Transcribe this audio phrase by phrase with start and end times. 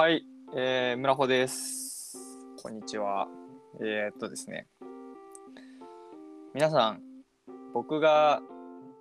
[0.00, 0.24] はい、
[0.56, 2.16] えー、村穂です。
[2.62, 3.28] こんにちは。
[3.82, 4.66] えー、っとですね。
[6.54, 7.02] 皆さん、
[7.74, 8.40] 僕が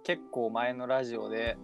[0.04, 1.56] 結構前のラジオで、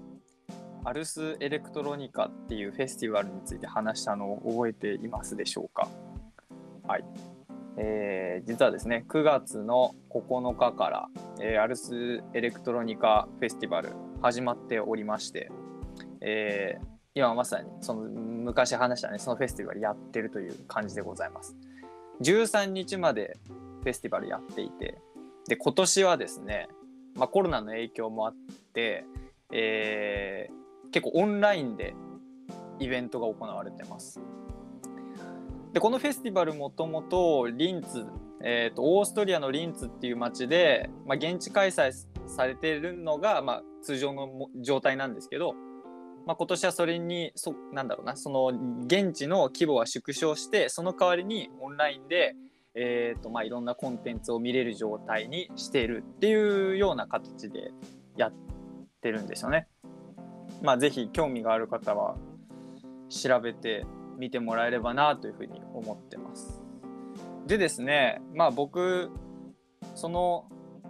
[0.85, 5.89] アルス・エレクトロニカっていうフェスティバルについて話したのを覚えていますでしょうか？
[6.87, 7.03] はい。
[7.75, 11.07] えー、実はですね、9月の9日から、
[11.41, 13.89] えーアルス・エレクトロニカフェスティバル
[14.21, 15.51] 始まっておりまして、
[16.21, 16.85] えー
[17.17, 18.09] 今まさにその
[18.45, 21.55] 昔話したねそのフェスティバルやってるという感じでございます。
[22.21, 23.37] 13日まで
[23.83, 24.97] フェスティバルやっていて
[25.47, 26.69] で今年はですね、
[27.15, 28.35] まあ、コロナの影響もあっ
[28.73, 29.05] て、
[29.51, 31.93] えー結構オンラインで
[32.79, 34.21] イベントが行われてます。
[35.73, 38.05] でこのフェスティバルもともとリンツ、
[38.41, 41.91] えーとオーストリアのリンツっていう街で、まあ、現地開催
[42.27, 44.29] されてるのが、まあ、通常の
[44.61, 45.53] 状態なんですけど、
[46.25, 48.47] まあ、今年はそれにそなんだろうなその
[48.85, 52.35] 現地の規模は縮小してその代わりにオンラインで、
[52.73, 57.71] えーとまあ、いろんなコンテンツを見れる状態にしているっていうような形で
[58.17, 58.33] やっ
[59.01, 59.67] てるんですよね。
[60.61, 62.15] まあ、ぜひ興味がある方は
[63.09, 63.85] 調べて
[64.17, 66.63] みてもらえればなというふうに思ってます。
[67.45, 69.11] でですねまあ僕
[69.93, 70.47] その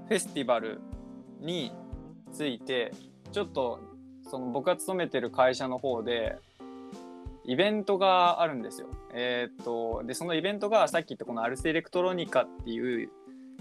[0.07, 0.79] フェスティバル
[1.41, 1.73] に
[2.31, 2.93] ついて
[3.31, 3.81] ちょっと
[4.35, 6.37] その僕が勤めてる会社の方で
[7.45, 8.89] イベントがあるんですよ。
[9.13, 13.09] えーっとでそのイベントがさっき言ったこのアルスエレクトロニカっていう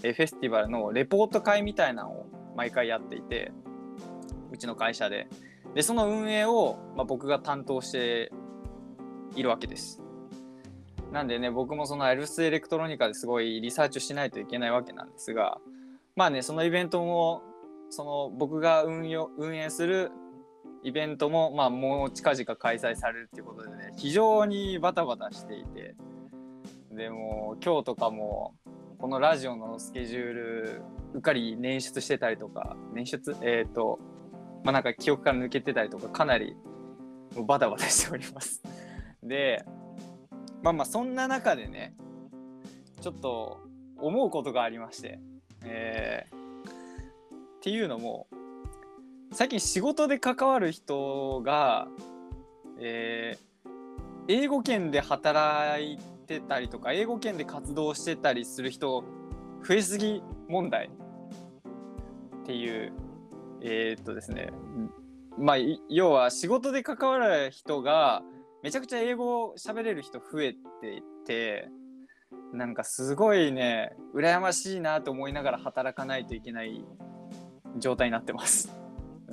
[0.00, 3.52] フェスティバルのレポート会みたいなのを毎回やっていて
[4.50, 5.28] うちの会社で
[5.76, 8.32] でその運営を、まあ、僕が担当して
[9.36, 10.02] いるわけです。
[11.12, 15.58] なんでね僕もそのアルスエレクトロニカですごいリサーチをしないといけないわけなんですが
[16.16, 17.42] まあねそのイベントも
[17.90, 20.10] その僕が運用運営する
[20.84, 25.96] イベントも、まあ、もう近々開催されるっていうことでね非常にバタバタしていて
[26.92, 28.54] でも今日とかも
[28.98, 30.82] このラジオのスケジュール
[31.14, 33.34] うっかり捻出してたりとか捻出？
[33.42, 33.98] えっ、と
[34.62, 36.54] まあなんか記憶から抜けてたりとかかなり
[37.46, 38.62] バタバタしております。
[39.22, 39.64] で
[40.62, 41.94] まあまあそんな中でね
[43.00, 43.58] ちょっと
[43.98, 45.18] 思うことがありまして、
[45.64, 46.44] えー
[47.64, 48.26] っていうのも
[49.34, 51.88] 最近仕事で関わる人が、
[52.78, 53.44] えー
[54.26, 59.04] 英語圏で働いてたりとか英語圏で活動してたりする人
[59.62, 60.88] 増えすぎ問題
[62.42, 62.94] っていう
[63.60, 64.50] えーっとですね
[65.38, 65.56] まあ
[65.90, 68.22] 要は仕事で関わる人が
[68.62, 71.68] めちゃくちゃ英語を喋れる人増えていて
[72.54, 76.82] なんかすごいね羨ましいなと思いながら働かないといけない
[77.76, 78.83] 状態になってます。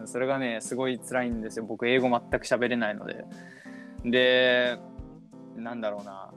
[0.08, 3.26] それがねすごい辛いんですよ僕英語全く喋れないので。
[4.04, 4.80] で
[5.56, 6.32] なんだろうな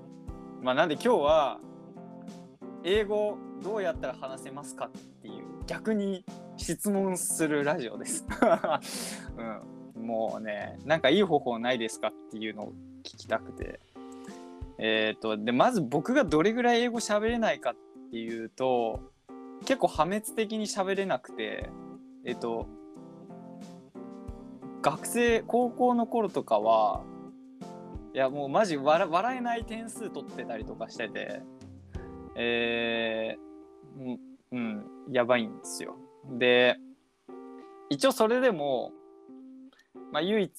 [0.63, 1.61] まあなんで今日は
[2.83, 6.25] 英語どうやったら話せますかっていう逆に
[6.57, 8.27] 質問するラジオです。
[9.97, 13.81] うん、もうねなんかいい方法ないですかっていうのを聞きたくて。
[14.79, 17.75] えっ、とでまず僕がどれぐらい英語喋れないかっ
[18.11, 19.01] ていうと
[19.61, 21.71] 結構破滅的に喋れなくて
[22.25, 22.67] えっ、と
[24.85, 27.03] 学生高校の頃とかは
[28.13, 31.41] いやもうマジ笑笑えない点数取ってたりとかしてて
[32.37, 34.19] えー、
[34.53, 35.97] うん、やばいんですよ。
[36.39, 36.77] で
[37.89, 38.93] 一応それでも、
[40.13, 40.53] まあ、唯一、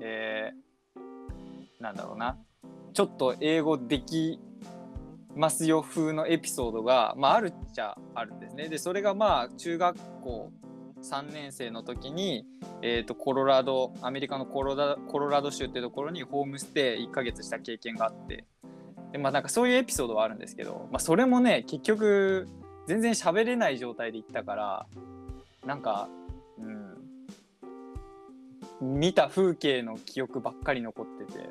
[0.00, 2.38] えー、なんだろうな
[2.92, 4.38] ちょっと英語でき
[5.34, 8.68] ますよ風のエピソードが、まあ、あるっちゃあるんですね。
[8.68, 10.52] でそれがまあ中学校
[11.02, 12.44] 3年生の時に、
[12.82, 18.44] えー、とコロラドアメリカのコロラコロラド州っていうところにホームステイ1ヶ月した経験があって
[19.12, 22.48] で、まあ、なんかそういうエピソードはあるんですけど、まあ、それもね結局
[22.86, 24.86] 全然喋れない状態で行ったから
[25.66, 26.08] なんか、
[28.80, 31.50] うん、見た風景の記憶ばっかり残ってて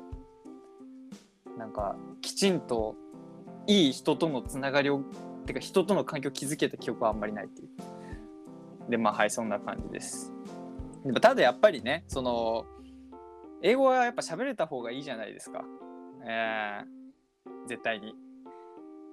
[1.58, 2.96] なんかきちんと
[3.66, 5.02] いい人とのつながりを
[5.46, 7.68] てか人との関係を築けた記憶はあんまりないっていう。
[8.88, 10.32] でまあはいそんな感じです。
[11.04, 12.64] でもただやっぱりねその
[13.62, 15.64] 英語はやっぱ喋れた方がいいじゃないですか。
[16.26, 18.14] えー、絶対に。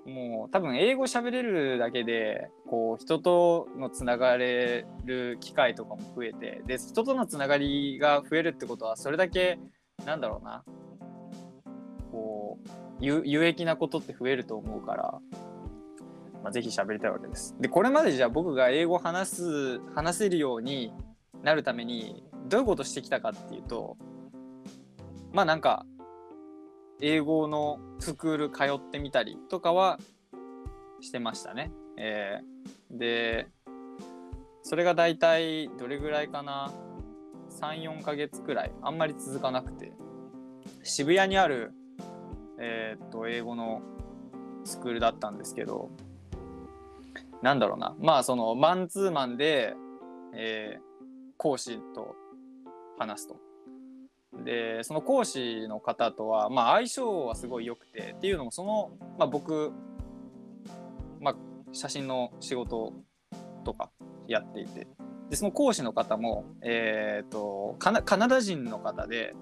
[0.05, 9.57] もう多分英語喋れるだけでこう人とのつながれる機会とかも増えてで人とのつながりが増えるってことはそれだけ
[10.05, 10.63] なんだろうな
[12.11, 12.69] こう
[12.99, 15.19] 有有益なことって増えると思うから、
[16.45, 17.55] まあ、ぜひ喋りたいわけです。
[17.59, 20.93] でこれまでじゃあ僕が英語話す話せるように
[21.41, 23.97] なるためにどういうことしてきたかっていうと
[25.33, 25.87] まあなんか
[27.01, 29.97] 英語のスクール通ってみたりとかは
[31.01, 31.71] してましたね。
[31.97, 33.47] えー、で
[34.61, 36.71] それが大体どれぐらいかな
[37.59, 39.93] ？34ヶ月くらいあんまり続かなくて
[40.83, 41.73] 渋谷にある、
[42.59, 43.81] えー、っと英語の
[44.63, 45.89] スクールだったんですけど
[47.41, 47.95] なんだろうな。
[47.99, 49.75] まあそのマンツーマンで、
[50.33, 50.83] えー、
[51.37, 52.15] 講師と
[52.97, 53.37] 話すと。
[54.43, 59.71] でその講師の方とは、まあ、相性はすごい良くてっていうのもその、まあ、僕、
[61.21, 61.35] まあ、
[61.71, 62.93] 写真の仕事
[63.63, 63.91] とか
[64.27, 64.87] やっていて。
[65.29, 69.35] でその講師の方も、えーと、カナカナダ人の方で、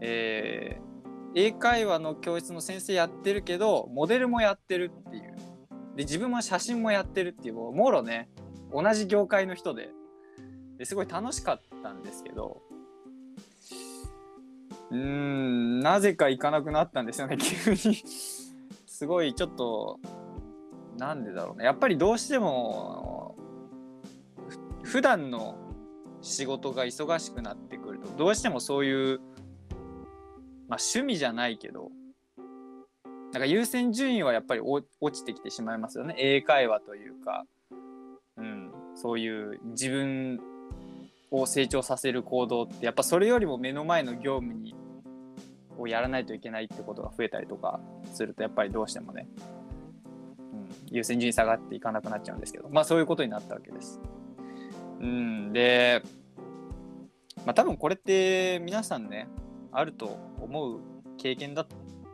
[0.00, 5.34] えー、英会話の教室の先生やってるけどモデルもやってるっていう。
[6.00, 8.30] で自分も写真もやってるっていうもろね
[8.72, 9.90] 同じ業界の人で
[10.78, 12.62] ですごい楽しかったんですけど
[14.90, 17.96] うんなぜか行かなくなったんですよね 急に。
[18.86, 20.00] すごいちょっと
[20.96, 21.66] なんでだろうね。
[21.66, 23.36] やっぱりどうしても
[24.82, 25.58] 普段の
[26.22, 29.20] 仕事が忙しくなってくるとどうしてもそういう
[30.66, 31.90] まあ趣味じゃないけど
[33.32, 36.14] なんか優先順位はやっぱり落ちてきてしまいますよね。
[36.18, 37.44] 英会話というか、
[38.36, 40.40] うん、そういう自分
[41.30, 44.74] を成長させる行動ってやっぱそれよりも目の前の業務に
[45.78, 47.80] をやらないといけないってことが増えたりとか
[48.12, 49.28] するとやっぱりどうしてもね、
[50.52, 52.68] うん、優先順位下がっていかなくなっちゃうんですけど。
[52.68, 54.00] まあそういうことになったわけです。
[55.00, 56.02] うん、で、
[57.46, 59.28] まあ、多分これって皆さんね
[59.72, 60.80] あると思う
[61.16, 61.62] 経験だ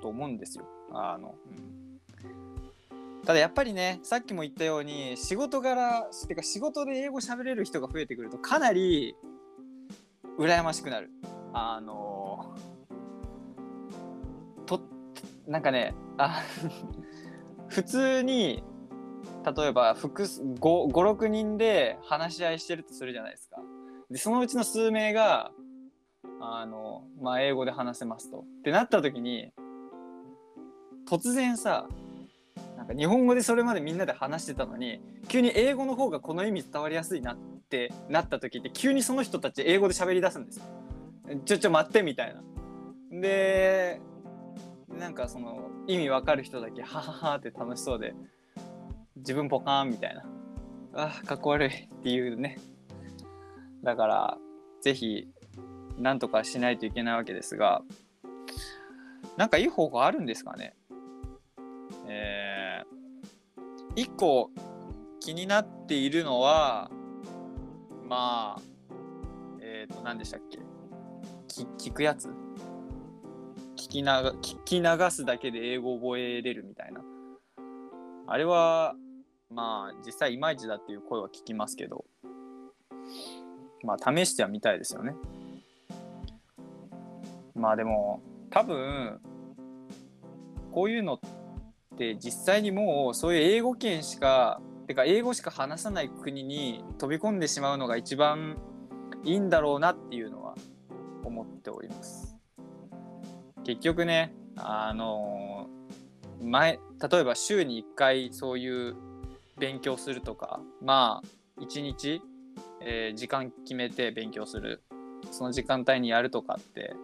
[0.00, 0.64] と思うんですよ。
[0.92, 9.14] あの、うん、ただやっぱりねさっきも言ったように仕事柄ってか仕事で英語喋れる人が増えてくるとかなり
[10.38, 11.10] 羨ましくなる。
[11.52, 12.54] あの
[14.66, 14.80] と
[15.46, 16.42] なんかねあ
[17.68, 18.62] 普通に
[19.56, 23.56] 例えば56人で話し合いしてるとするじゃないですか。
[24.10, 25.52] でそのうちの数名が
[26.40, 28.40] あの、まあ、英語で話せますと。
[28.40, 29.52] ってなった時に
[31.08, 31.86] 突然さ
[32.76, 37.36] なんか日本語でそれまでみんなで話してたのに急に英語の方がこの意味伝わりやすいなっ
[37.68, 40.64] てなった時って急にその人たち英語で喋り出すんですよ。
[41.44, 42.42] ちょちょ待ってみたいな。
[43.20, 44.00] で
[44.88, 48.14] なんかその意味わかる人だけハハハって楽しそうで
[49.16, 50.24] 自分ポカーンみたいな
[50.94, 52.58] あかっこ悪いっていうね
[53.82, 54.38] だから
[54.82, 55.28] 是非
[55.98, 57.82] なんとかしないといけないわけですが
[59.36, 60.75] なんかいい方法あるんですかね
[62.08, 64.50] えー、一個
[65.20, 66.90] 気になっているのは
[68.08, 68.62] まあ
[69.60, 70.60] えっ、ー、と何でしたっけ？
[71.78, 72.28] 聞くやつ？
[73.76, 77.00] 聞きな聞き流すだけで英語覚えれるみたいな。
[78.26, 78.94] あれは
[79.50, 82.04] まあ実際いまいちだっていう声は聞きますけど。
[83.84, 85.14] まあ試してはみたいですよね。
[87.54, 88.20] まあでも
[88.50, 89.20] 多分
[90.72, 91.20] こういうのっ
[91.96, 98.56] て実際にもうそういう英語圏しかてか英語しか話さない国に飛び込んでしまうのが一番
[99.24, 100.54] いいんだろうなっていうのは
[101.24, 102.36] 思っております。
[103.64, 105.68] 結局ねあの
[106.40, 106.78] 前
[107.10, 108.96] 例えば週に1回そういう
[109.58, 112.22] 勉強するとかまあ1日、
[112.80, 114.82] えー、時間決めて勉強する
[115.32, 116.94] その時間帯にやるとかって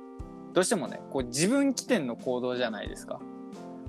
[0.53, 3.21] どうしてもねこう自分起点の行動じゃないですか。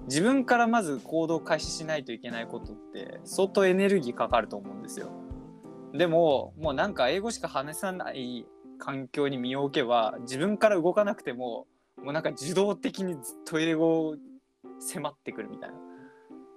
[0.06, 5.10] 自分からまず行動開始しないといけないことって相当エネルギーかかると思うんですよ
[5.94, 8.46] でももうなんか英語しか話さない
[8.80, 11.68] 環境に身を置けば自分から動かなくても
[12.04, 14.16] もうなんか自動的にずっと英語を
[14.80, 15.76] 迫ってくるみたいな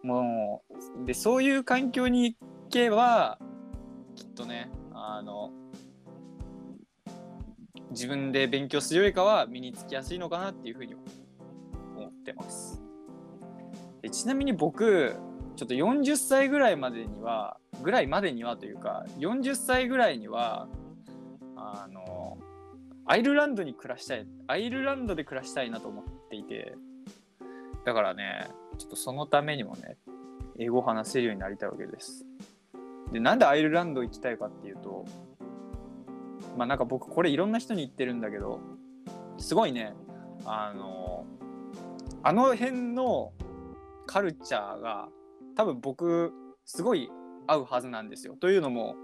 [0.03, 0.63] も
[1.03, 2.37] うでそういう環境に行
[2.71, 3.39] けば
[4.17, 5.51] きっとねあの
[7.91, 10.95] 自分で勉強するよりかは身につきやすいのかなっていうふうに
[11.97, 12.86] 思ってます。
[14.07, 15.17] でちなみに僕
[15.57, 20.69] ちょっと40歳ぐらいまでにはぐらいまでにはというか40歳ぐらいには
[21.57, 22.39] あの
[23.05, 26.77] アイルランドに暮らしたいアイルランドで暮らしたいなと思っていて
[27.85, 28.47] だからね
[28.79, 29.97] ちょっとそのためにもね
[30.57, 32.25] 英語を話せるようになりたいわけです。
[33.11, 35.05] でなんでアイルランド行きたいかっていうと
[36.57, 38.61] まあなんか僕これいろんな人に言ってるんだけど
[39.39, 39.95] すごいね
[40.45, 41.27] あの
[42.23, 43.33] あの辺の
[44.07, 45.09] カルチャーが
[45.57, 46.33] 多分僕
[46.65, 47.11] すごい
[47.47, 48.37] 合うはずなんですよ。
[48.37, 48.97] というのも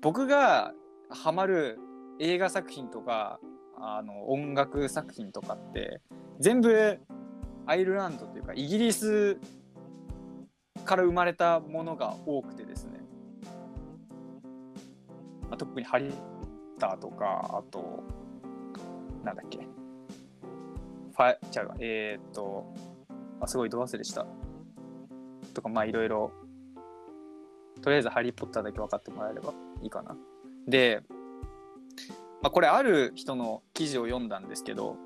[0.00, 0.72] 僕が
[1.10, 1.78] ハマる
[2.18, 3.40] 映画作品とか
[3.76, 6.00] あの音楽作品とかって
[6.38, 6.98] 全部
[7.66, 9.38] アイルランドというかイギリス
[10.84, 13.00] から生まれたものが多くてですね、
[15.42, 16.12] まあ、特にハリー・
[16.78, 18.02] ターとかあと
[19.24, 19.58] なんだっけ。
[21.12, 22.72] ファイちゃうえー、っと
[23.42, 24.26] あすごいど忘れした。
[25.52, 26.32] とかまあいろいろ。
[27.82, 30.16] とりあえず「ハリー・ポッター」だけ分かってもらえればいいかな。
[30.68, 31.02] で、
[32.40, 34.96] まあ、これある人の記事を読んだんですけど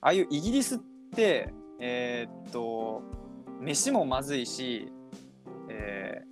[0.00, 0.78] ああいうイギリスっ
[1.14, 3.02] てえー、っと
[3.60, 4.90] 飯もまずいし、
[5.68, 6.22] え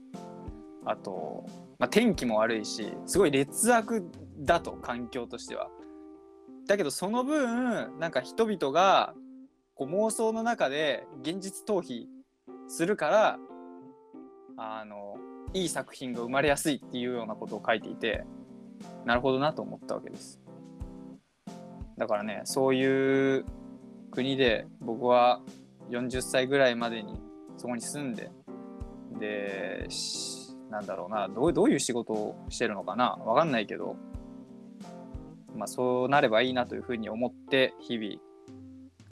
[0.84, 1.44] ー、あと、
[1.78, 4.04] まあ、天気も悪いしすごい劣悪
[4.38, 5.68] だと環境としては。
[6.66, 9.14] だけどその分なんか人々が
[9.80, 12.04] こう妄想の中で現実逃避
[12.68, 13.38] するから
[14.58, 15.16] あの
[15.54, 18.26] いい作品が生まれやすいっていうようなことを書いていて
[19.06, 20.38] なるほどなと思ったわけです。
[21.96, 23.46] だからねそういう
[24.10, 25.40] 国で僕は
[25.88, 27.18] 40歳ぐらいまでに
[27.56, 28.30] そこに住んで
[29.18, 29.88] で
[30.70, 33.96] なんだろうなどうどういう仕事をしてるのかな分かんないけど、
[35.56, 38.29] まあ、そうなればいいなというふうに思って日々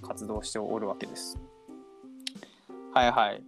[0.02, 1.38] 活動しておるわけです。
[2.94, 3.42] はいはい。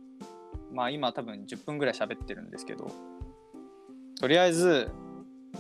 [0.73, 2.91] まあ今多分10分ぐらい喋ってるんですけど
[4.19, 4.91] とりあえず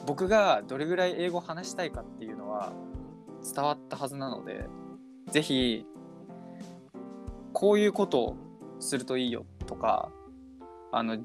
[0.06, 2.72] 僕がどれぐらい英語話したいかっていうのは
[3.54, 4.66] 伝わったはずなので
[5.30, 5.84] ぜひ
[7.52, 8.36] こういうことを
[8.78, 10.10] するといいよとか
[10.92, 11.18] あの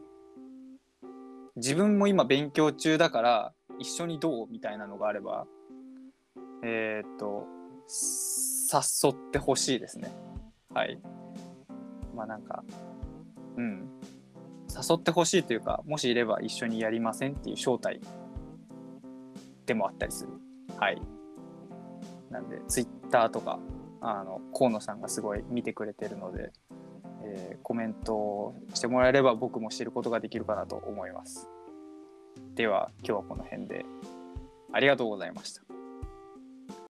[1.56, 5.46] 自分も今勉強中だから一緒にどうみたいなのがあれば
[6.64, 7.46] えー、っと
[8.74, 10.12] 誘ってほしいですね。
[10.74, 11.00] はい。
[12.16, 12.64] まあなんか
[13.58, 13.90] うん。
[14.70, 18.02] 誘ってほしいというかもしいれば一緒にやりませんっていう招待
[19.66, 20.32] でもあったりする。
[20.78, 21.02] はい。
[22.30, 23.60] なんでツイッターとか
[24.02, 26.52] あの河野さんがすごい見てくれてるので、
[27.24, 31.50] えー、コメントしてもらえれば僕も知ることができるかなと思います。
[32.56, 33.86] では今日はこの辺で。
[34.76, 35.65] ありがとうございました。